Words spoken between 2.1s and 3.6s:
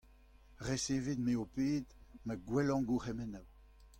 ma gwellañ gourc'hemennoù.